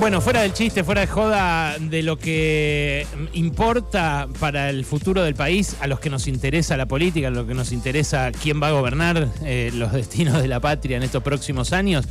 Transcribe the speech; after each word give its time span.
Bueno, 0.00 0.22
fuera 0.22 0.40
del 0.40 0.54
chiste, 0.54 0.82
fuera 0.82 1.02
de 1.02 1.06
joda, 1.08 1.76
de 1.78 2.02
lo 2.02 2.18
que 2.18 3.06
importa 3.34 4.28
para 4.40 4.70
el 4.70 4.86
futuro 4.86 5.22
del 5.22 5.34
país, 5.34 5.76
a 5.78 5.86
los 5.86 6.00
que 6.00 6.08
nos 6.08 6.26
interesa 6.26 6.78
la 6.78 6.86
política, 6.86 7.28
a 7.28 7.30
los 7.30 7.46
que 7.46 7.52
nos 7.52 7.70
interesa 7.70 8.32
quién 8.32 8.62
va 8.62 8.68
a 8.68 8.70
gobernar 8.70 9.28
eh, 9.44 9.70
los 9.74 9.92
destinos 9.92 10.40
de 10.40 10.48
la 10.48 10.58
patria 10.58 10.96
en 10.96 11.02
estos 11.02 11.22
próximos 11.22 11.74
años, 11.74 12.06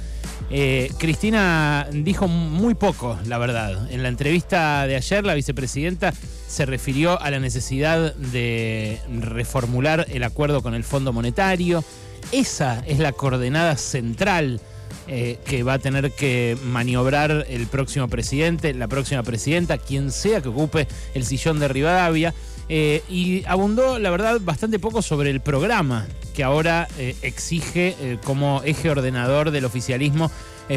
eh, 0.51 0.91
Cristina 0.99 1.87
dijo 1.91 2.27
muy 2.27 2.75
poco, 2.75 3.17
la 3.25 3.39
verdad. 3.39 3.91
En 3.91 4.03
la 4.03 4.09
entrevista 4.09 4.85
de 4.85 4.95
ayer, 4.95 5.25
la 5.25 5.33
vicepresidenta 5.33 6.13
se 6.47 6.67
refirió 6.67 7.19
a 7.19 7.31
la 7.31 7.39
necesidad 7.39 8.13
de 8.13 9.01
reformular 9.19 10.05
el 10.09 10.21
acuerdo 10.23 10.61
con 10.61 10.75
el 10.75 10.83
Fondo 10.83 11.11
Monetario. 11.11 11.83
Esa 12.31 12.83
es 12.85 12.99
la 12.99 13.13
coordenada 13.13 13.77
central 13.77 14.61
eh, 15.07 15.39
que 15.43 15.63
va 15.63 15.73
a 15.73 15.79
tener 15.79 16.11
que 16.11 16.55
maniobrar 16.65 17.45
el 17.49 17.65
próximo 17.65 18.07
presidente, 18.07 18.73
la 18.75 18.87
próxima 18.87 19.23
presidenta, 19.23 19.79
quien 19.79 20.11
sea 20.11 20.41
que 20.41 20.49
ocupe 20.49 20.87
el 21.15 21.25
sillón 21.25 21.59
de 21.59 21.67
Rivadavia. 21.67 22.33
Eh, 22.71 23.01
y 23.09 23.43
abundó, 23.47 23.97
la 23.97 24.11
verdad, 24.11 24.39
bastante 24.39 24.77
poco 24.77 25.01
sobre 25.01 25.31
el 25.31 25.41
programa 25.41 26.05
que 26.35 26.43
ahora 26.43 26.87
eh, 26.99 27.15
exige 27.23 28.19
como 28.23 28.61
eje 28.63 28.91
ordenador 28.91 29.49
del 29.49 29.65
oficialismo 29.65 30.29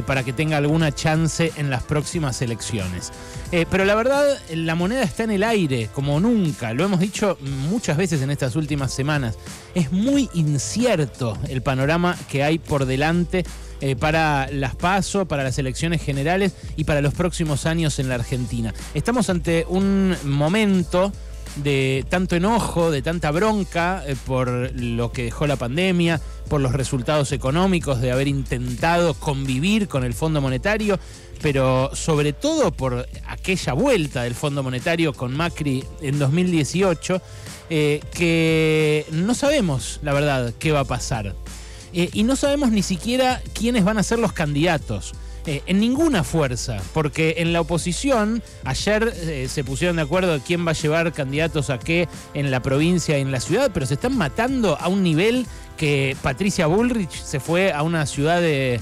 para 0.07 0.25
que 0.25 0.33
tenga 0.33 0.57
alguna 0.57 0.91
chance 0.91 1.53
en 1.59 1.69
las 1.69 1.83
próximas 1.83 2.41
elecciones. 2.41 3.13
pero 3.71 3.85
la 3.85 3.95
verdad, 3.95 4.25
la 4.49 4.75
moneda 4.75 5.03
está 5.03 5.25
en 5.25 5.33
el 5.33 5.43
aire, 5.43 5.91
como 5.95 6.19
nunca, 6.19 6.73
lo 6.73 6.83
hemos 6.83 6.99
dicho 6.99 7.37
muchas 7.69 7.99
veces 7.99 8.23
en 8.23 8.31
estas 8.31 8.57
últimas 8.57 8.91
semanas. 8.91 9.37
Es 9.75 9.93
muy 9.93 10.31
incierto 10.33 11.37
el 11.51 11.61
panorama 11.61 12.17
que 12.31 12.43
hay 12.43 12.59
por 12.59 12.87
delante 12.87 13.45
eh, 13.83 13.97
para 13.97 14.49
las 14.53 14.77
PASO, 14.77 15.27
para 15.27 15.43
las 15.43 15.59
elecciones 15.59 16.01
generales 16.01 16.55
y 16.77 16.85
para 16.85 17.01
los 17.01 17.15
próximos 17.15 17.67
años 17.67 17.99
en 17.99 18.09
la 18.09 18.15
Argentina. 18.15 18.73
Estamos 18.95 19.29
ante 19.29 19.67
un 19.69 20.17
momento 20.23 21.13
de 21.57 22.07
tanto 22.09 22.37
enojo, 22.37 22.93
de 22.93 23.03
tanta 23.03 23.33
bronca 23.33 24.05
eh, 24.07 24.15
por 24.25 24.71
lo 24.81 25.11
que 25.11 25.25
dejó 25.25 25.49
la 25.49 25.57
pandemia, 25.57 26.21
por 26.49 26.61
los 26.61 26.73
resultados 26.73 27.33
económicos 27.33 28.01
de 28.01 28.13
haber 28.13 28.29
intentado 28.29 29.15
convivir 29.15 29.89
con 29.89 30.05
el 30.05 30.15
Fondo 30.15 30.41
Monetario, 30.41 31.01
pero 31.41 31.91
sobre 31.93 32.33
todo 32.33 32.71
por 32.71 33.09
aquella 33.27 33.73
vuelta 33.73 34.23
del 34.23 34.37
Fondo 34.37 34.63
Monetario 34.63 35.13
con 35.13 35.37
Macri 35.37 35.85
en 36.01 36.21
2018, 36.21 37.21
eh, 37.69 38.01
que 38.15 39.07
no 39.11 39.35
sabemos, 39.35 39.99
la 40.05 40.13
verdad, 40.13 40.55
qué 40.57 40.71
va 40.71 40.81
a 40.81 40.85
pasar. 40.85 41.35
Eh, 41.93 42.11
y 42.13 42.23
no 42.23 42.37
sabemos 42.37 42.71
ni 42.71 42.83
siquiera 42.83 43.43
quiénes 43.55 43.85
van 43.85 43.99
a 43.99 44.03
ser 44.03 44.19
los 44.19 44.33
candidatos. 44.33 45.13
Eh, 45.45 45.61
en 45.67 45.81
ninguna 45.81 46.23
fuerza, 46.23 46.81
porque 46.95 47.35
en 47.39 47.53
la 47.53 47.61
oposición 47.61 48.45
ayer 48.63 49.13
eh, 49.13 49.49
se 49.51 49.65
pusieron 49.65 49.97
de 49.97 50.03
acuerdo 50.03 50.41
quién 50.47 50.65
va 50.65 50.71
a 50.71 50.75
llevar 50.75 51.13
candidatos 51.13 51.69
a 51.69 51.81
qué 51.81 52.09
en 52.33 52.53
la 52.53 52.63
provincia 52.63 53.19
y 53.19 53.23
en 53.23 53.33
la 53.33 53.41
ciudad, 53.41 53.73
pero 53.75 53.85
se 53.85 53.95
están 53.95 54.17
matando 54.17 54.79
a 54.79 54.87
un 54.87 55.03
nivel 55.03 55.45
que 55.77 56.17
Patricia 56.23 56.69
Bullrich 56.69 57.11
se 57.11 57.41
fue 57.41 57.73
a 57.73 57.83
una 57.83 58.07
ciudad 58.07 58.41
de 58.41 58.79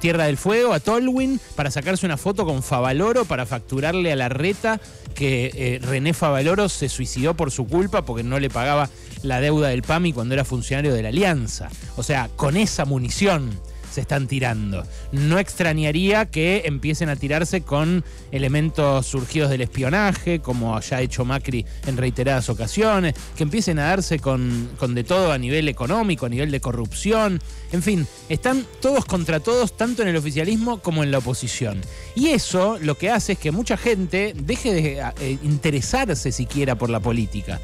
Tierra 0.00 0.24
del 0.24 0.38
Fuego, 0.38 0.72
a 0.72 0.80
Tolwyn, 0.80 1.38
para 1.54 1.70
sacarse 1.70 2.06
una 2.06 2.16
foto 2.16 2.46
con 2.46 2.62
Favaloro, 2.62 3.26
para 3.26 3.44
facturarle 3.44 4.10
a 4.10 4.16
la 4.16 4.30
reta 4.30 4.80
que 5.14 5.78
René 5.82 6.14
Favaloro 6.14 6.70
se 6.70 6.88
suicidó 6.88 7.34
por 7.34 7.50
su 7.50 7.66
culpa 7.66 8.02
porque 8.02 8.22
no 8.22 8.38
le 8.38 8.48
pagaba 8.48 8.88
la 9.22 9.40
deuda 9.40 9.68
del 9.68 9.82
PAMI 9.82 10.12
cuando 10.12 10.34
era 10.34 10.44
funcionario 10.44 10.94
de 10.94 11.02
la 11.02 11.08
Alianza. 11.08 11.68
O 11.96 12.02
sea, 12.02 12.28
con 12.36 12.56
esa 12.56 12.84
munición 12.84 13.50
se 13.90 14.00
están 14.00 14.26
tirando. 14.26 14.84
No 15.12 15.38
extrañaría 15.38 16.26
que 16.26 16.62
empiecen 16.64 17.08
a 17.08 17.16
tirarse 17.16 17.62
con 17.62 18.04
elementos 18.30 19.06
surgidos 19.06 19.50
del 19.50 19.62
espionaje, 19.62 20.40
como 20.40 20.78
ya 20.80 20.98
ha 20.98 21.00
hecho 21.02 21.24
Macri 21.24 21.66
en 21.86 21.96
reiteradas 21.96 22.48
ocasiones, 22.48 23.14
que 23.36 23.42
empiecen 23.42 23.78
a 23.78 23.84
darse 23.84 24.18
con, 24.18 24.70
con 24.78 24.94
de 24.94 25.04
todo 25.04 25.32
a 25.32 25.38
nivel 25.38 25.68
económico, 25.68 26.26
a 26.26 26.28
nivel 26.28 26.50
de 26.50 26.60
corrupción. 26.60 27.40
En 27.72 27.82
fin, 27.82 28.06
están 28.28 28.64
todos 28.80 29.04
contra 29.04 29.40
todos, 29.40 29.76
tanto 29.76 30.02
en 30.02 30.08
el 30.08 30.16
oficialismo 30.16 30.80
como 30.80 31.02
en 31.02 31.10
la 31.10 31.18
oposición. 31.18 31.80
Y 32.14 32.28
eso 32.28 32.78
lo 32.80 32.96
que 32.96 33.10
hace 33.10 33.32
es 33.32 33.38
que 33.38 33.50
mucha 33.50 33.76
gente 33.76 34.34
deje 34.36 34.72
de 34.72 35.00
eh, 35.20 35.38
interesarse 35.42 36.32
siquiera 36.32 36.76
por 36.76 36.90
la 36.90 37.00
política 37.00 37.60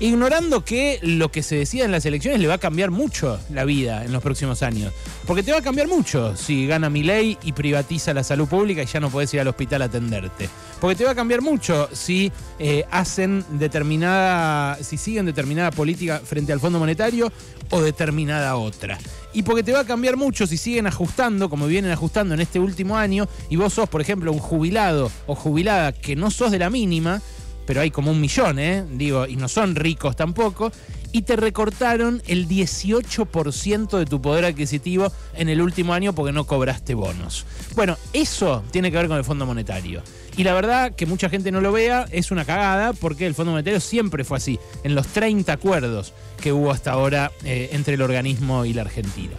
ignorando 0.00 0.64
que 0.64 0.98
lo 1.02 1.30
que 1.30 1.42
se 1.42 1.56
decida 1.56 1.84
en 1.84 1.92
las 1.92 2.06
elecciones 2.06 2.40
le 2.40 2.48
va 2.48 2.54
a 2.54 2.58
cambiar 2.58 2.90
mucho 2.90 3.38
la 3.50 3.64
vida 3.64 4.04
en 4.04 4.12
los 4.12 4.22
próximos 4.22 4.62
años. 4.62 4.92
Porque 5.26 5.42
te 5.42 5.52
va 5.52 5.58
a 5.58 5.62
cambiar 5.62 5.88
mucho 5.88 6.34
si 6.36 6.66
gana 6.66 6.90
mi 6.90 7.02
ley 7.02 7.38
y 7.42 7.52
privatiza 7.52 8.14
la 8.14 8.24
salud 8.24 8.48
pública 8.48 8.82
y 8.82 8.86
ya 8.86 8.98
no 8.98 9.10
puedes 9.10 9.32
ir 9.34 9.40
al 9.40 9.48
hospital 9.48 9.82
a 9.82 9.84
atenderte. 9.84 10.48
Porque 10.80 10.96
te 10.96 11.04
va 11.04 11.10
a 11.10 11.14
cambiar 11.14 11.42
mucho 11.42 11.88
si 11.92 12.32
eh, 12.58 12.84
hacen 12.90 13.44
determinada, 13.52 14.76
si 14.82 14.96
siguen 14.96 15.26
determinada 15.26 15.70
política 15.70 16.20
frente 16.24 16.52
al 16.52 16.60
Fondo 16.60 16.78
Monetario 16.78 17.30
o 17.68 17.82
determinada 17.82 18.56
otra. 18.56 18.98
Y 19.32 19.42
porque 19.42 19.62
te 19.62 19.72
va 19.72 19.80
a 19.80 19.84
cambiar 19.84 20.16
mucho 20.16 20.46
si 20.46 20.56
siguen 20.56 20.86
ajustando, 20.86 21.48
como 21.50 21.66
vienen 21.66 21.92
ajustando 21.92 22.34
en 22.34 22.40
este 22.40 22.58
último 22.58 22.96
año, 22.96 23.28
y 23.48 23.56
vos 23.56 23.74
sos, 23.74 23.88
por 23.88 24.00
ejemplo, 24.00 24.32
un 24.32 24.38
jubilado 24.38 25.10
o 25.26 25.34
jubilada 25.34 25.92
que 25.92 26.16
no 26.16 26.30
sos 26.30 26.50
de 26.50 26.58
la 26.58 26.70
mínima, 26.70 27.22
pero 27.70 27.82
hay 27.82 27.92
como 27.92 28.10
un 28.10 28.20
millón, 28.20 28.58
¿eh? 28.58 28.84
Digo, 28.94 29.28
y 29.28 29.36
no 29.36 29.46
son 29.46 29.76
ricos 29.76 30.16
tampoco. 30.16 30.72
Y 31.12 31.22
te 31.22 31.36
recortaron 31.36 32.20
el 32.26 32.48
18% 32.48 33.96
de 33.96 34.06
tu 34.06 34.20
poder 34.20 34.44
adquisitivo 34.44 35.12
en 35.36 35.48
el 35.48 35.62
último 35.62 35.94
año 35.94 36.12
porque 36.12 36.32
no 36.32 36.48
cobraste 36.48 36.94
bonos. 36.94 37.46
Bueno, 37.76 37.96
eso 38.12 38.64
tiene 38.72 38.90
que 38.90 38.96
ver 38.96 39.06
con 39.06 39.18
el 39.18 39.22
Fondo 39.22 39.46
Monetario. 39.46 40.02
Y 40.36 40.42
la 40.42 40.52
verdad 40.52 40.96
que 40.96 41.06
mucha 41.06 41.30
gente 41.30 41.52
no 41.52 41.60
lo 41.60 41.70
vea 41.70 42.06
es 42.10 42.32
una 42.32 42.44
cagada 42.44 42.92
porque 42.92 43.24
el 43.24 43.36
Fondo 43.36 43.52
Monetario 43.52 43.78
siempre 43.78 44.24
fue 44.24 44.38
así, 44.38 44.58
en 44.82 44.96
los 44.96 45.06
30 45.06 45.52
acuerdos 45.52 46.12
que 46.42 46.52
hubo 46.52 46.72
hasta 46.72 46.90
ahora 46.90 47.30
eh, 47.44 47.68
entre 47.70 47.94
el 47.94 48.02
organismo 48.02 48.64
y 48.64 48.72
la 48.72 48.82
Argentina. 48.82 49.36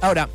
Ahora, 0.00 0.28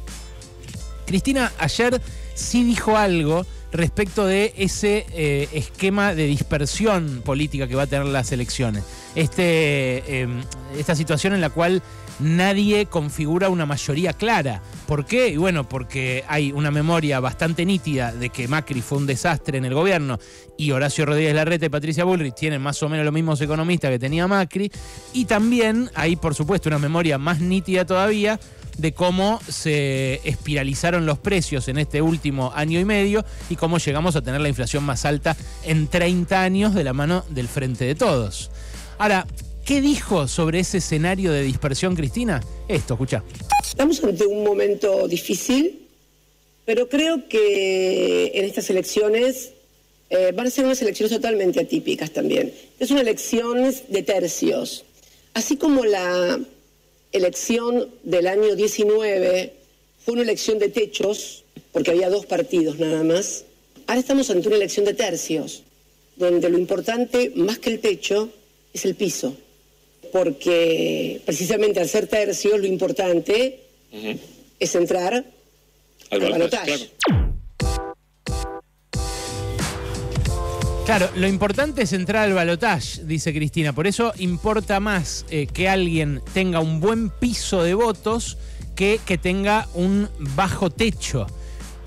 Cristina 1.06 1.54
ayer 1.58 2.02
sí 2.34 2.66
dijo 2.66 2.98
algo 2.98 3.46
respecto 3.72 4.26
de 4.26 4.54
ese 4.58 5.06
eh, 5.14 5.48
esquema 5.54 6.16
de 6.16 6.26
dispersión 6.26 7.22
política 7.24 7.68
que 7.68 7.76
va 7.76 7.84
a 7.84 7.88
tener 7.88 8.08
las 8.08 8.32
elecciones. 8.32 8.84
Este, 9.16 10.22
em, 10.22 10.42
esta 10.78 10.96
situación 10.96 11.34
en 11.34 11.42
la 11.42 11.50
cual 11.50 11.82
nadie 12.20 12.86
configura 12.86 13.50
una 13.50 13.66
mayoría 13.66 14.14
clara. 14.14 14.62
¿Por 14.88 15.06
qué? 15.06 15.30
Y 15.30 15.38
bueno, 15.38 15.68
porque 15.68 16.24
hay 16.28 16.52
una 16.52 16.72
memoria 16.72 17.20
bastante 17.20 17.66
nítida 17.66 18.12
de 18.12 18.30
que 18.30 18.48
Macri 18.48 18.82
fue 18.82 18.98
un 18.98 19.06
desastre 19.06 19.58
en 19.58 19.66
el 19.66 19.74
gobierno 19.74 20.20
y 20.58 20.72
Horacio 20.72 21.06
Rodríguez 21.06 21.34
Larreta 21.34 21.66
y 21.66 21.70
Patricia 21.70 22.04
Bullrich 22.04 22.36
tienen 22.36 22.62
más 22.62 22.82
o 22.84 22.90
menos 22.90 23.06
los 23.06 23.14
mismos 23.14 23.40
economistas 23.42 23.92
que 23.92 24.00
tenía 24.00 24.28
Macri. 24.28 24.72
Y 25.14 25.26
también 25.26 25.90
hay, 25.96 26.16
por 26.16 26.36
supuesto, 26.36 26.70
una 26.70 26.80
memoria 26.80 27.18
más 27.18 27.40
nítida 27.40 27.86
todavía 27.86 28.40
de 28.80 28.94
cómo 28.94 29.42
se 29.48 30.22
espiralizaron 30.24 31.06
los 31.06 31.20
precios 31.20 31.68
en 31.68 31.78
este 31.78 32.02
último 32.02 32.52
año 32.56 32.80
y 32.80 32.86
medio 32.86 33.26
y 33.50 33.58
cómo 33.58 33.78
llegamos 33.78 34.16
a 34.16 34.22
tener 34.22 34.40
la 34.40 34.48
inflación 34.48 34.84
más 34.84 35.06
alta 35.06 35.36
en 35.66 35.88
30 35.88 36.42
años 36.42 36.74
de 36.74 36.84
la 36.84 36.94
mano 36.94 37.26
del 37.30 37.50
Frente 37.50 37.86
de 37.86 37.96
Todos. 37.96 38.52
Ahora, 38.98 39.28
¿qué 39.66 39.82
dijo 39.82 40.28
sobre 40.28 40.60
ese 40.60 40.78
escenario 40.78 41.32
de 41.34 41.44
dispersión 41.44 41.96
Cristina? 41.96 42.42
Esto, 42.70 42.94
escucha. 42.94 43.24
Estamos 43.62 44.02
ante 44.02 44.26
un 44.26 44.46
momento 44.46 45.08
difícil, 45.08 45.88
pero 46.66 46.88
creo 46.88 47.28
que 47.28 48.32
en 48.34 48.46
estas 48.46 48.70
elecciones 48.70 49.52
eh, 50.10 50.32
van 50.34 50.48
a 50.48 50.50
ser 50.50 50.66
unas 50.66 50.82
elecciones 50.82 51.12
totalmente 51.12 51.60
atípicas 51.60 52.12
también. 52.12 52.54
Es 52.80 52.92
una 52.92 53.02
elección 53.02 53.74
de 53.90 54.04
tercios. 54.04 54.86
Así 55.34 55.58
como 55.58 55.84
la 55.86 56.40
elección 57.12 57.90
del 58.04 58.28
año 58.28 58.56
19 58.56 59.54
fue 60.04 60.14
una 60.14 60.24
elección 60.24 60.60
de 60.60 60.70
techos, 60.70 61.44
porque 61.72 61.92
había 61.92 62.10
dos 62.10 62.26
partidos 62.26 62.80
nada 62.80 63.04
más. 63.04 63.46
Ahora 63.88 64.00
estamos 64.00 64.30
ante 64.30 64.48
una 64.48 64.58
elección 64.58 64.86
de 64.86 64.94
tercios, 64.94 65.64
donde 66.16 66.50
lo 66.50 66.58
importante, 66.58 67.32
más 67.36 67.60
que 67.60 67.72
el 67.72 67.80
techo, 67.80 68.30
es 68.74 68.86
el 68.86 68.96
piso. 68.96 69.36
Porque 70.12 71.22
precisamente 71.26 71.80
al 71.80 71.88
ser 71.88 72.08
tercios, 72.08 72.60
lo 72.60 72.66
importante 72.66 73.60
es 74.60 74.76
entrar 74.76 75.26
al 76.10 76.20
balotaje. 76.20 76.90
Claro, 77.06 77.29
lo 81.16 81.28
importante 81.28 81.84
es 81.84 81.94
entrar 81.94 82.24
al 82.24 82.34
balotaje, 82.34 83.04
dice 83.04 83.32
Cristina. 83.32 83.74
Por 83.74 83.86
eso 83.86 84.12
importa 84.18 84.80
más 84.80 85.24
eh, 85.30 85.46
que 85.46 85.70
alguien 85.70 86.22
tenga 86.34 86.62
un 86.62 86.80
buen 86.80 87.12
piso 87.12 87.62
de 87.62 87.76
votos 87.76 88.40
que 88.76 89.00
que 89.06 89.20
tenga 89.20 89.68
un 89.76 90.10
bajo 90.36 90.72
techo. 90.72 91.28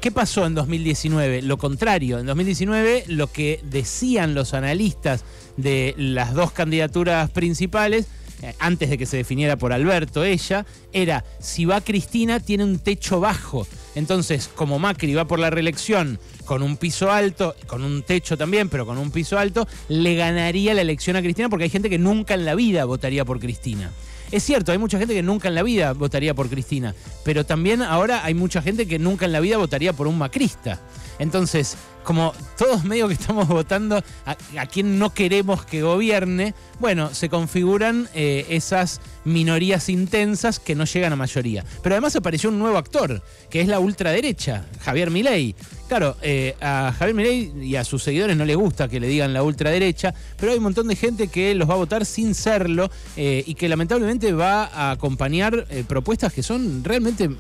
¿Qué 0.01 0.13
pasó 0.13 0.47
en 0.47 0.55
2019? 0.55 1.43
Lo 1.43 1.59
contrario, 1.59 2.21
en 2.21 2.27
2019 2.27 3.05
lo 3.09 3.27
que 3.27 3.61
decían 3.65 4.35
los 4.35 4.55
analistas 4.55 5.25
de 5.57 5.95
las 5.97 6.35
dos 6.35 6.53
candidaturas 6.53 7.29
principales, 7.31 8.07
eh, 8.43 8.55
antes 8.59 8.91
de 8.91 8.99
que 8.99 9.07
se 9.07 9.17
definiera 9.17 9.57
por 9.57 9.73
Alberto 9.73 10.25
ella, 10.25 10.67
era 10.93 11.25
si 11.41 11.65
va 11.65 11.81
Cristina 11.81 12.41
tiene 12.41 12.65
un 12.65 12.79
techo 12.79 13.21
bajo 13.21 13.67
Entonces, 13.95 14.49
como 14.55 14.79
Macri 14.79 15.15
va 15.15 15.27
por 15.27 15.39
la 15.39 15.51
reelección 15.51 16.19
con 16.53 16.63
un 16.63 16.77
piso 16.77 17.11
alto, 17.11 17.57
con 17.67 17.83
un 17.83 18.03
techo 18.03 18.37
también, 18.37 18.69
pero 18.69 18.85
con 18.85 18.99
un 18.99 19.11
piso 19.11 19.39
alto, 19.39 19.67
le 19.89 20.17
ganaría 20.17 20.75
la 20.75 20.83
elección 20.83 21.17
a 21.17 21.23
Cristina 21.23 21.49
porque 21.49 21.65
hay 21.65 21.71
gente 21.71 21.89
que 21.89 21.97
nunca 21.97 22.35
en 22.35 22.45
la 22.45 22.55
vida 22.55 22.85
votaría 22.85 23.25
por 23.25 23.41
Cristina. 23.41 23.91
Es 24.31 24.43
cierto, 24.43 24.71
hay 24.71 24.77
mucha 24.77 24.99
gente 24.99 25.15
que 25.15 25.23
nunca 25.23 25.49
en 25.49 25.55
la 25.55 25.63
vida 25.63 25.95
votaría 25.95 26.35
por 26.35 26.51
Cristina, 26.51 26.95
pero 27.25 27.47
también 27.47 27.81
ahora 27.81 28.23
hay 28.23 28.35
mucha 28.35 28.61
gente 28.61 28.87
que 28.87 28.99
nunca 28.99 29.25
en 29.25 29.33
la 29.33 29.41
vida 29.41 29.57
votaría 29.57 29.95
por 29.95 30.07
un 30.07 30.19
macrista. 30.19 30.79
Entonces, 31.19 31.77
como 32.03 32.33
todos 32.57 32.85
medio 32.93 33.09
que 33.09 33.15
estamos 33.15 33.49
votando 33.49 34.03
a, 34.27 34.67
quien 34.67 34.99
no 34.99 35.13
queremos 35.13 35.65
que 35.65 35.83
gobierne, 35.83 36.55
bueno, 36.81 37.15
se 37.15 37.29
configuran 37.29 38.09
eh, 38.15 38.47
esas 38.51 39.01
minorías 39.25 39.89
intensas 39.89 40.59
que 40.59 40.75
no 40.75 40.85
llegan 40.85 41.13
a 41.13 41.17
mayoría. 41.17 41.65
Pero 41.83 41.95
además 41.95 42.17
apareció 42.17 42.51
un 42.51 42.59
nuevo 42.59 42.77
actor, 42.77 43.23
que 43.51 43.61
es 43.61 43.69
la 43.69 43.79
ultraderecha, 43.79 44.67
Javier 44.81 45.11
Milei. 45.11 45.55
Claro, 45.89 46.17
eh, 46.23 46.57
a 46.61 46.95
Javier 46.99 47.15
Milei 47.15 47.53
y 47.63 47.77
a 47.77 47.85
sus 47.85 48.03
seguidores 48.03 48.37
no 48.37 48.45
les 48.45 48.57
gusta 48.57 48.89
que 48.89 48.99
le 48.99 49.07
digan 49.09 49.33
la 49.33 49.43
ultraderecha, 49.43 50.15
pero 50.39 50.53
hay 50.53 50.59
un 50.59 50.65
montón 50.65 50.89
de 50.89 50.97
gente 50.97 51.29
que 51.29 51.55
los 51.55 51.69
va 51.69 51.75
a 51.75 51.79
votar 51.79 52.07
sin 52.07 52.35
serlo 52.35 52.91
eh, 53.17 53.45
y 53.47 53.55
que 53.55 53.69
lamentablemente 53.69 54.33
va 54.33 54.65
a 54.65 54.93
acompañar 54.93 55.67
propuestas 55.87 56.33
que 56.33 56.43
son 56.43 56.83
realmente 56.83 57.31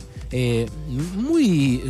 muy 1.16 1.82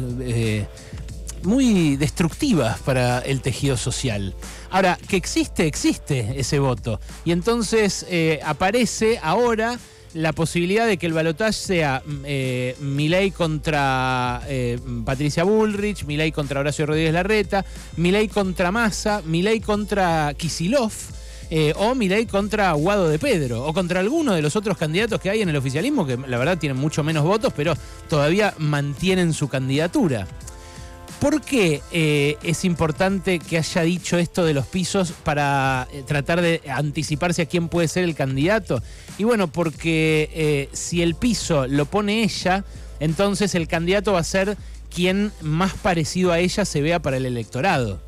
muy 1.45 1.97
destructivas 1.97 2.79
para 2.81 3.21
el 3.21 3.41
tejido 3.41 3.77
social. 3.77 4.35
Ahora, 4.71 4.99
que 5.09 5.17
existe, 5.17 5.67
existe 5.67 6.35
ese 6.37 6.59
voto. 6.59 7.01
Y 7.25 7.33
entonces 7.33 8.07
eh, 8.09 8.41
aparece 8.45 9.19
ahora 9.23 9.79
la 10.15 10.33
posibilidad 10.33 10.87
de 10.87 10.99
que 10.99 11.07
el 11.07 11.13
balotaje 11.13 11.53
sea 11.53 12.03
mm, 12.05 12.23
eh, 12.25 12.77
Milei 12.81 13.31
contra 13.31 14.43
eh, 14.47 14.79
Patricia 15.05 15.45
Bullrich, 15.45 16.05
Milei 16.05 16.33
contra 16.33 16.61
Horacio 16.61 16.87
Rodríguez 16.87 17.15
Larreta, 17.15 17.65
Milei 17.97 18.29
contra 18.29 18.71
Massa, 18.71 19.23
Milei 19.25 19.61
contra 19.61 20.35
Kisilov. 20.35 20.93
Eh, 21.55 21.75
o 21.77 21.95
Milei 21.95 22.25
contra 22.25 22.73
Guado 22.73 23.11
de 23.11 23.19
Pedro, 23.19 23.67
o 23.67 23.75
contra 23.75 24.01
alguno 24.01 24.33
de 24.33 24.41
los 24.41 24.57
otros 24.57 24.79
candidatos 24.79 25.21
que 25.21 25.29
hay 25.29 25.43
en 25.43 25.51
el 25.51 25.57
oficialismo, 25.57 26.07
que 26.07 26.17
la 26.17 26.39
verdad 26.39 26.57
tienen 26.57 26.79
mucho 26.79 27.05
menos 27.05 27.25
votos, 27.25 27.53
pero 27.55 27.75
todavía 28.09 28.55
mantienen 28.57 29.35
su 29.35 29.49
candidatura. 29.49 30.27
¿Por 31.23 31.41
qué 31.41 31.81
eh, 31.93 32.37
es 32.43 32.65
importante 32.65 33.39
que 33.39 33.57
haya 33.57 33.83
dicho 33.83 34.19
esto 34.19 34.45
de 34.45 34.55
los 34.55 34.67
pisos 34.67 35.13
para 35.13 35.87
eh, 35.93 36.03
tratar 36.05 36.41
de 36.41 36.61
anticiparse 36.69 37.43
a 37.43 37.47
quién 37.47 37.69
puede 37.69 37.87
ser 37.87 38.03
el 38.03 38.17
candidato? 38.17 38.83
Y 39.19 39.23
bueno, 39.23 39.47
porque 39.47 40.29
eh, 40.35 40.69
si 40.73 41.01
el 41.01 41.15
piso 41.15 41.69
lo 41.69 41.87
pone 41.87 42.25
ella, 42.25 42.65
entonces 42.99 43.55
el 43.55 43.69
candidato 43.69 44.15
va 44.15 44.19
a 44.19 44.25
ser 44.25 44.57
quien 44.93 45.31
más 45.43 45.75
parecido 45.75 46.33
a 46.33 46.41
ella 46.41 46.65
se 46.65 46.83
vea 46.83 47.01
para 47.01 47.19
el 47.19 47.27
electorado. 47.27 48.01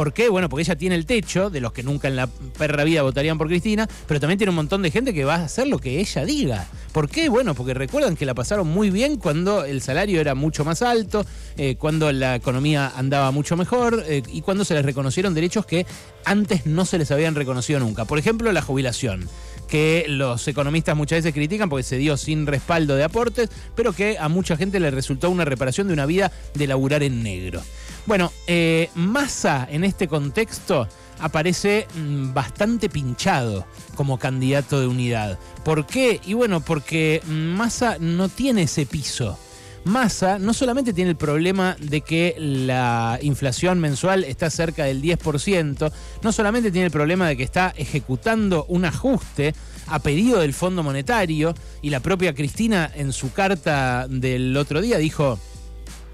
¿Por 0.00 0.14
qué? 0.14 0.30
Bueno, 0.30 0.48
porque 0.48 0.62
ella 0.62 0.76
tiene 0.76 0.94
el 0.94 1.04
techo 1.04 1.50
de 1.50 1.60
los 1.60 1.74
que 1.74 1.82
nunca 1.82 2.08
en 2.08 2.16
la 2.16 2.26
perra 2.26 2.84
vida 2.84 3.02
votarían 3.02 3.36
por 3.36 3.48
Cristina, 3.48 3.86
pero 4.08 4.18
también 4.18 4.38
tiene 4.38 4.48
un 4.48 4.56
montón 4.56 4.80
de 4.80 4.90
gente 4.90 5.12
que 5.12 5.26
va 5.26 5.34
a 5.34 5.44
hacer 5.44 5.66
lo 5.66 5.78
que 5.78 6.00
ella 6.00 6.24
diga. 6.24 6.66
¿Por 6.92 7.10
qué? 7.10 7.28
Bueno, 7.28 7.54
porque 7.54 7.74
recuerdan 7.74 8.16
que 8.16 8.24
la 8.24 8.32
pasaron 8.32 8.66
muy 8.66 8.88
bien 8.88 9.16
cuando 9.16 9.62
el 9.66 9.82
salario 9.82 10.18
era 10.18 10.34
mucho 10.34 10.64
más 10.64 10.80
alto, 10.80 11.26
eh, 11.58 11.76
cuando 11.76 12.10
la 12.12 12.36
economía 12.36 12.90
andaba 12.96 13.30
mucho 13.30 13.58
mejor 13.58 14.02
eh, 14.08 14.22
y 14.32 14.40
cuando 14.40 14.64
se 14.64 14.72
les 14.72 14.86
reconocieron 14.86 15.34
derechos 15.34 15.66
que 15.66 15.84
antes 16.24 16.64
no 16.64 16.86
se 16.86 16.96
les 16.96 17.10
habían 17.10 17.34
reconocido 17.34 17.78
nunca. 17.78 18.06
Por 18.06 18.18
ejemplo, 18.18 18.50
la 18.52 18.62
jubilación 18.62 19.28
que 19.70 20.04
los 20.08 20.46
economistas 20.48 20.96
muchas 20.96 21.18
veces 21.18 21.32
critican 21.32 21.68
porque 21.68 21.84
se 21.84 21.96
dio 21.96 22.16
sin 22.16 22.46
respaldo 22.46 22.96
de 22.96 23.04
aportes, 23.04 23.50
pero 23.76 23.92
que 23.92 24.18
a 24.18 24.28
mucha 24.28 24.56
gente 24.56 24.80
le 24.80 24.90
resultó 24.90 25.30
una 25.30 25.44
reparación 25.44 25.86
de 25.86 25.94
una 25.94 26.06
vida 26.06 26.32
de 26.54 26.66
laburar 26.66 27.02
en 27.04 27.22
negro. 27.22 27.62
Bueno, 28.06 28.32
eh, 28.46 28.90
Massa 28.94 29.68
en 29.70 29.84
este 29.84 30.08
contexto 30.08 30.88
aparece 31.20 31.86
mm, 31.94 32.34
bastante 32.34 32.88
pinchado 32.88 33.64
como 33.94 34.18
candidato 34.18 34.80
de 34.80 34.88
unidad. 34.88 35.38
¿Por 35.64 35.86
qué? 35.86 36.20
Y 36.26 36.34
bueno, 36.34 36.60
porque 36.60 37.22
Massa 37.26 37.96
no 38.00 38.28
tiene 38.28 38.62
ese 38.62 38.86
piso. 38.86 39.38
Massa 39.84 40.38
no 40.38 40.52
solamente 40.52 40.92
tiene 40.92 41.10
el 41.10 41.16
problema 41.16 41.76
de 41.80 42.02
que 42.02 42.34
la 42.38 43.18
inflación 43.22 43.80
mensual 43.80 44.24
está 44.24 44.50
cerca 44.50 44.84
del 44.84 45.00
10%, 45.00 45.92
no 46.22 46.32
solamente 46.32 46.70
tiene 46.70 46.86
el 46.86 46.92
problema 46.92 47.28
de 47.28 47.36
que 47.36 47.42
está 47.42 47.72
ejecutando 47.76 48.66
un 48.68 48.84
ajuste 48.84 49.54
a 49.86 49.98
pedido 49.98 50.40
del 50.40 50.54
Fondo 50.54 50.82
Monetario, 50.82 51.54
y 51.82 51.90
la 51.90 52.00
propia 52.00 52.34
Cristina 52.34 52.90
en 52.94 53.12
su 53.12 53.32
carta 53.32 54.06
del 54.08 54.56
otro 54.56 54.80
día 54.80 54.98
dijo, 54.98 55.38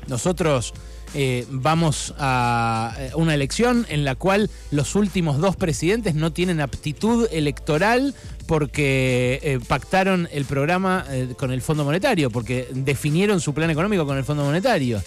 nosotros 0.07 0.73
eh, 1.15 1.47
vamos 1.51 2.15
a 2.19 2.95
eh, 2.99 3.11
una 3.15 3.35
elección 3.35 3.87
en 3.89 4.05
la 4.05 4.15
cual 4.15 4.51
los 4.71 4.95
últimos 4.95 5.39
dos 5.39 5.57
presidentes 5.57 6.15
no 6.15 6.33
tienen 6.33 6.61
aptitud 6.61 7.29
electoral 7.33 8.15
porque 8.47 9.41
eh, 9.43 9.59
pactaron 9.67 10.29
el 10.33 10.45
programa 10.45 11.05
con 11.37 11.51
el 11.51 11.63
Fondo 11.63 11.85
Monetario, 11.85 12.31
porque 12.31 12.69
definieron 12.73 13.41
su 13.41 13.55
plan 13.55 13.71
económico 13.71 14.07
con 14.07 14.17
el 14.17 14.25
Fondo 14.25 14.45
Monetario. 14.45 15.03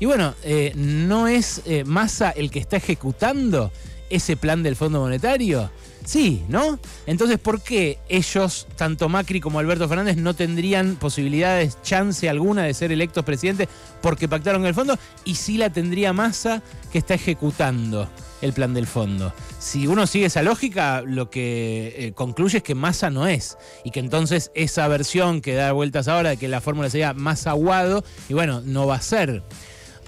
Y 0.00 0.06
bueno, 0.06 0.34
no 0.74 1.28
es 1.28 1.62
Massa 1.84 2.30
el 2.30 2.50
que 2.50 2.58
está 2.58 2.78
ejecutando 2.78 3.70
ese 4.08 4.36
plan 4.36 4.62
del 4.62 4.76
Fondo 4.76 5.00
Monetario. 5.00 5.70
Sí, 6.04 6.42
¿no? 6.48 6.78
Entonces, 7.06 7.38
¿por 7.38 7.60
qué 7.62 7.98
ellos, 8.08 8.66
tanto 8.76 9.08
Macri 9.08 9.40
como 9.40 9.58
Alberto 9.58 9.88
Fernández, 9.88 10.16
no 10.16 10.34
tendrían 10.34 10.96
posibilidades, 10.96 11.78
chance 11.82 12.28
alguna 12.28 12.64
de 12.64 12.74
ser 12.74 12.90
electos 12.92 13.24
presidentes 13.24 13.68
porque 14.00 14.28
pactaron 14.28 14.66
el 14.66 14.74
fondo? 14.74 14.98
Y 15.24 15.34
sí 15.34 15.58
la 15.58 15.70
tendría 15.70 16.12
Massa 16.12 16.62
que 16.92 16.98
está 16.98 17.14
ejecutando 17.14 18.08
el 18.40 18.52
plan 18.52 18.74
del 18.74 18.86
fondo. 18.86 19.32
Si 19.58 19.86
uno 19.86 20.06
sigue 20.06 20.26
esa 20.26 20.42
lógica, 20.42 21.02
lo 21.02 21.30
que 21.30 21.94
eh, 21.96 22.12
concluye 22.12 22.58
es 22.58 22.64
que 22.64 22.74
Massa 22.74 23.10
no 23.10 23.26
es. 23.26 23.58
Y 23.84 23.90
que 23.90 24.00
entonces 24.00 24.50
esa 24.54 24.88
versión 24.88 25.40
que 25.40 25.54
da 25.54 25.72
vueltas 25.72 26.08
ahora 26.08 26.30
de 26.30 26.36
que 26.38 26.48
la 26.48 26.60
fórmula 26.60 26.88
sería 26.90 27.12
más 27.12 27.46
aguado, 27.46 28.04
y 28.28 28.34
bueno, 28.34 28.62
no 28.64 28.86
va 28.86 28.96
a 28.96 29.02
ser. 29.02 29.42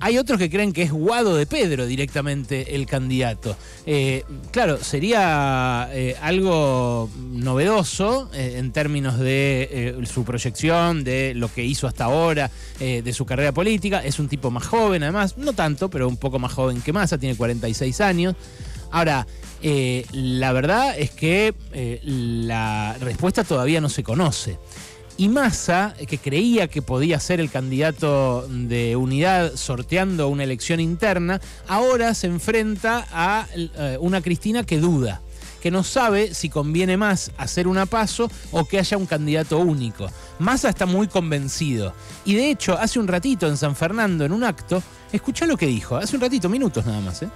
Hay 0.04 0.18
otros 0.18 0.36
que 0.36 0.50
creen 0.50 0.72
que 0.72 0.82
es 0.82 0.90
Guado 0.90 1.36
de 1.36 1.46
Pedro 1.46 1.86
directamente 1.86 2.74
el 2.74 2.86
candidato. 2.86 3.56
Eh, 3.86 4.24
claro, 4.50 4.82
sería 4.82 5.88
eh, 5.92 6.16
algo 6.20 7.08
novedoso 7.30 8.28
eh, 8.34 8.56
en 8.56 8.72
términos 8.72 9.20
de 9.20 9.96
su 10.12 10.24
proyección, 10.24 11.04
de 11.04 11.34
lo 11.36 11.46
que 11.54 11.64
hizo 11.64 11.86
hasta 11.86 12.06
ahora, 12.06 12.50
de 12.80 13.12
su 13.12 13.24
carrera 13.24 13.52
política. 13.52 14.00
Es 14.04 14.18
un 14.18 14.26
tipo 14.28 14.50
más 14.50 14.66
joven, 14.66 15.04
además, 15.04 15.38
no 15.38 15.52
tanto, 15.52 15.88
pero 15.88 16.08
un 16.08 16.16
poco 16.16 16.40
más 16.40 16.52
joven 16.52 16.82
que 16.82 16.92
Massa, 16.92 17.16
tiene 17.16 17.36
46 17.36 18.00
años. 18.00 18.34
Ahora, 18.90 19.24
la 19.62 20.52
verdad 20.52 20.98
es 20.98 21.12
que 21.12 21.54
la 22.02 22.96
respuesta 22.98 23.44
todavía 23.44 23.80
no 23.80 23.88
se 23.88 24.02
conoce. 24.02 24.58
Y 25.16 25.28
Massa, 25.28 25.94
que 26.08 26.18
creía 26.18 26.68
que 26.68 26.82
podía 26.82 27.20
ser 27.20 27.40
el 27.40 27.50
candidato 27.50 28.46
de 28.48 28.96
unidad 28.96 29.56
sorteando 29.56 30.28
una 30.28 30.44
elección 30.44 30.80
interna, 30.80 31.40
ahora 31.68 32.14
se 32.14 32.26
enfrenta 32.26 33.06
a 33.12 33.46
eh, 33.54 33.98
una 34.00 34.20
Cristina 34.22 34.64
que 34.64 34.78
duda 34.78 35.20
que 35.62 35.70
no 35.70 35.84
sabe 35.84 36.34
si 36.34 36.48
conviene 36.48 36.96
más 36.96 37.30
hacer 37.38 37.68
una 37.68 37.86
paso 37.86 38.28
o 38.50 38.64
que 38.64 38.80
haya 38.80 38.96
un 38.96 39.06
candidato 39.06 39.58
único. 39.58 40.10
Massa 40.40 40.68
está 40.68 40.86
muy 40.86 41.06
convencido. 41.06 41.94
Y 42.24 42.34
de 42.34 42.50
hecho, 42.50 42.76
hace 42.76 42.98
un 42.98 43.06
ratito 43.06 43.46
en 43.46 43.56
San 43.56 43.76
Fernando, 43.76 44.24
en 44.24 44.32
un 44.32 44.42
acto, 44.42 44.82
escuchá 45.12 45.46
lo 45.46 45.56
que 45.56 45.66
dijo. 45.66 45.96
Hace 45.96 46.16
un 46.16 46.22
ratito, 46.22 46.48
minutos 46.48 46.84
nada 46.84 47.00
más. 47.00 47.22
¿eh? 47.22 47.28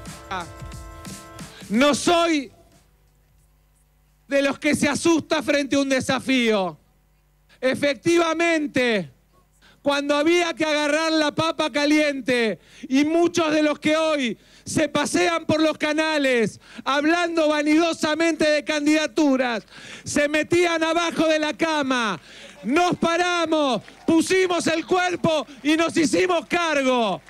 No 1.68 1.94
soy 1.94 2.50
de 4.26 4.42
los 4.42 4.58
que 4.58 4.74
se 4.74 4.88
asusta 4.88 5.40
frente 5.40 5.76
a 5.76 5.78
un 5.78 5.88
desafío. 5.88 6.80
Efectivamente, 7.66 9.10
cuando 9.82 10.16
había 10.16 10.54
que 10.54 10.64
agarrar 10.64 11.12
la 11.12 11.32
papa 11.32 11.70
caliente 11.70 12.58
y 12.88 13.04
muchos 13.04 13.52
de 13.52 13.62
los 13.62 13.78
que 13.78 13.96
hoy 13.96 14.36
se 14.64 14.88
pasean 14.88 15.46
por 15.46 15.60
los 15.60 15.78
canales 15.78 16.60
hablando 16.84 17.48
vanidosamente 17.48 18.48
de 18.48 18.64
candidaturas, 18.64 19.64
se 20.04 20.28
metían 20.28 20.82
abajo 20.82 21.28
de 21.28 21.38
la 21.38 21.54
cama, 21.54 22.20
nos 22.64 22.96
paramos, 22.96 23.82
pusimos 24.06 24.66
el 24.66 24.84
cuerpo 24.84 25.46
y 25.62 25.76
nos 25.76 25.96
hicimos 25.96 26.46
cargo. 26.46 27.22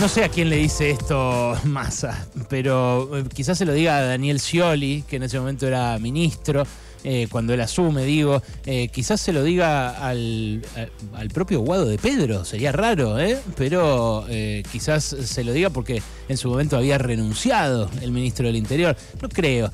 No 0.00 0.08
sé 0.08 0.24
a 0.24 0.28
quién 0.28 0.50
le 0.50 0.56
dice 0.56 0.90
esto 0.90 1.56
Massa, 1.64 2.26
pero 2.48 3.16
eh, 3.16 3.24
quizás 3.32 3.56
se 3.56 3.64
lo 3.64 3.72
diga 3.72 3.96
a 3.96 4.02
Daniel 4.02 4.40
Scioli, 4.40 5.04
que 5.08 5.16
en 5.16 5.22
ese 5.22 5.38
momento 5.38 5.66
era 5.66 5.98
ministro, 5.98 6.64
eh, 7.04 7.28
cuando 7.30 7.54
él 7.54 7.60
asume, 7.60 8.04
digo. 8.04 8.42
Eh, 8.66 8.88
quizás 8.88 9.20
se 9.20 9.32
lo 9.32 9.42
diga 9.42 9.90
al, 10.06 10.62
propio 11.32 11.60
Guado 11.60 11.86
de 11.86 11.98
Pedro, 11.98 12.44
sería 12.44 12.72
raro, 12.72 13.18
¿eh? 13.18 13.38
Pero 13.56 14.26
quizás 14.70 15.04
se 15.04 15.44
lo 15.44 15.52
diga 15.52 15.70
porque 15.70 16.02
en 16.28 16.36
su 16.36 16.48
momento 16.48 16.76
había 16.76 16.98
renunciado 16.98 17.88
el 18.02 18.10
ministro 18.10 18.46
del 18.46 18.56
Interior. 18.56 18.96
No 19.22 19.28
creo. 19.28 19.70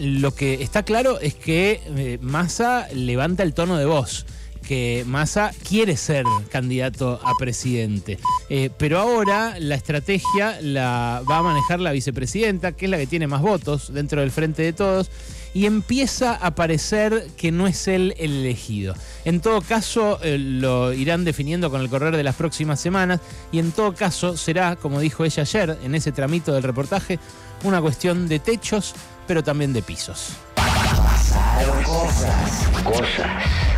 lo 0.00 0.34
que 0.34 0.62
está 0.62 0.82
claro 0.82 1.20
es 1.20 1.34
que 1.34 2.18
Massa 2.22 2.86
levanta 2.92 3.42
el 3.42 3.54
tono 3.54 3.76
de 3.76 3.86
voz 3.86 4.24
que 4.66 5.04
Massa 5.06 5.52
quiere 5.66 5.96
ser 5.96 6.24
candidato 6.50 7.20
a 7.24 7.32
presidente. 7.38 8.18
Eh, 8.50 8.70
pero 8.76 8.98
ahora 8.98 9.56
la 9.58 9.74
estrategia 9.74 10.58
la 10.60 11.22
va 11.28 11.38
a 11.38 11.42
manejar 11.42 11.80
la 11.80 11.92
vicepresidenta, 11.92 12.72
que 12.72 12.86
es 12.86 12.90
la 12.90 12.98
que 12.98 13.06
tiene 13.06 13.26
más 13.26 13.42
votos 13.42 13.92
dentro 13.92 14.20
del 14.20 14.30
frente 14.30 14.62
de 14.62 14.72
todos, 14.72 15.10
y 15.54 15.66
empieza 15.66 16.34
a 16.34 16.54
parecer 16.54 17.28
que 17.36 17.50
no 17.50 17.66
es 17.66 17.88
él 17.88 18.14
el 18.18 18.32
elegido. 18.32 18.94
En 19.24 19.40
todo 19.40 19.62
caso, 19.62 20.18
eh, 20.22 20.38
lo 20.38 20.92
irán 20.92 21.24
definiendo 21.24 21.70
con 21.70 21.80
el 21.80 21.88
correr 21.88 22.16
de 22.16 22.22
las 22.22 22.34
próximas 22.34 22.80
semanas, 22.80 23.20
y 23.52 23.58
en 23.58 23.72
todo 23.72 23.94
caso 23.94 24.36
será, 24.36 24.76
como 24.76 25.00
dijo 25.00 25.24
ella 25.24 25.42
ayer 25.42 25.78
en 25.82 25.94
ese 25.94 26.12
tramito 26.12 26.52
del 26.52 26.62
reportaje, 26.62 27.18
una 27.64 27.80
cuestión 27.80 28.28
de 28.28 28.38
techos, 28.38 28.94
pero 29.26 29.42
también 29.42 29.72
de 29.72 29.82
pisos. 29.82 30.30
Pasaron 30.54 31.82
cosas. 31.82 32.68
Cosas. 32.84 33.77